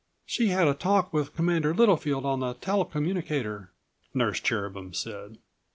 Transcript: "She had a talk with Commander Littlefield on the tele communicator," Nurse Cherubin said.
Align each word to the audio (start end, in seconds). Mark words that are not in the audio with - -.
"She 0.25 0.47
had 0.47 0.67
a 0.67 0.73
talk 0.73 1.13
with 1.13 1.35
Commander 1.35 1.75
Littlefield 1.75 2.25
on 2.25 2.39
the 2.39 2.55
tele 2.55 2.85
communicator," 2.85 3.69
Nurse 4.15 4.39
Cherubin 4.39 4.95
said. 4.95 5.37